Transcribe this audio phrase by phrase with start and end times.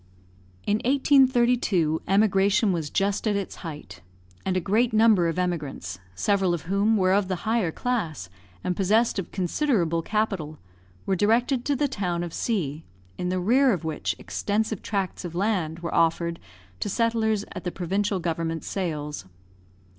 [0.65, 4.01] In 1832 emigration was just at its height,
[4.43, 8.27] and a great number of emigrants, several of whom were of the higher class,
[8.63, 10.57] and possessed of considerable capital,
[11.05, 12.83] were directed to the town of C,
[13.19, 16.39] in the rear of which extensive tracts of land were offered
[16.79, 19.25] to settlers at the provincial government sales.